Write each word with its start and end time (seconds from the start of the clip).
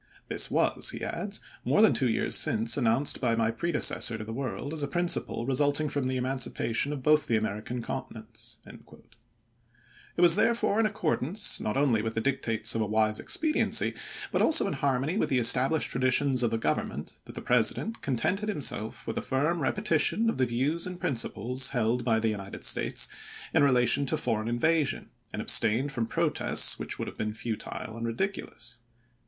This 0.29 0.49
was," 0.49 0.89
he 0.89 1.03
adds, 1.05 1.39
"more 1.63 1.83
than 1.83 1.93
two 1.93 2.09
years 2.09 2.35
since, 2.35 2.75
announced 2.75 3.21
by 3.21 3.35
my 3.35 3.51
predecessor 3.51 4.17
to 4.17 4.23
the 4.23 4.33
world, 4.33 4.73
as 4.73 4.81
a 4.81 4.87
principle 4.87 5.45
re 5.45 5.53
sulting 5.53 5.91
from 5.91 6.07
the 6.07 6.17
emancipation 6.17 6.91
of 6.91 7.03
both 7.03 7.27
the 7.27 7.35
Ameri 7.37 7.63
can 7.63 7.83
continents." 7.83 8.57
It 8.65 10.21
was 10.21 10.35
therefore 10.35 10.79
in 10.79 10.87
accordance, 10.87 11.59
not 11.59 11.77
only 11.77 12.01
with 12.01 12.15
the 12.15 12.19
dictates 12.19 12.73
of 12.73 12.81
a 12.81 12.85
wise 12.87 13.19
expediency, 13.19 13.93
but 14.31 14.41
also 14.41 14.65
in 14.65 14.73
harmony 14.73 15.17
MAXIMILIAN 15.17 15.19
407 15.19 15.19
with 15.19 15.29
the 15.29 15.37
established 15.37 15.91
traditions 15.91 16.41
of 16.41 16.49
the 16.49 16.57
Government, 16.57 17.07
chap. 17.09 17.17
xiv. 17.21 17.25
that 17.25 17.35
the 17.35 17.41
President 17.43 18.01
contented 18.01 18.49
himself 18.49 19.05
with 19.05 19.19
a 19.19 19.21
firm 19.21 19.59
repetition 19.61 20.31
of 20.31 20.39
the 20.39 20.47
views 20.47 20.87
and 20.87 20.99
principles 20.99 21.67
held 21.77 22.03
by 22.03 22.19
the 22.19 22.29
United 22.29 22.63
States 22.63 23.07
in 23.53 23.63
relation 23.63 24.07
to 24.07 24.17
foreign 24.17 24.47
invasion, 24.47 25.11
and 25.31 25.43
abstained 25.43 25.91
from 25.91 26.07
protests 26.07 26.79
which 26.79 26.97
wonld 26.97 27.05
have 27.05 27.17
been 27.19 27.35
futile 27.35 27.95
and 27.95 28.07
ridiculous. 28.07 28.79